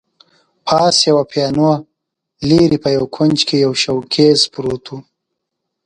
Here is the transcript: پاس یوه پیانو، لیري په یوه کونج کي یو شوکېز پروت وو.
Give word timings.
پاس 0.65 0.97
یوه 1.09 1.23
پیانو، 1.31 1.69
لیري 2.49 2.77
په 2.83 2.89
یوه 2.95 3.07
کونج 3.15 3.37
کي 3.47 3.55
یو 3.65 3.73
شوکېز 3.83 4.39
پروت 4.53 4.83
وو. 4.89 4.97